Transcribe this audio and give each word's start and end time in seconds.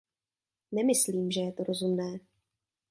Nemyslím, 0.71 1.31
že 1.31 1.41
je 1.41 1.51
to 1.53 1.63
rozumné. 1.63 2.19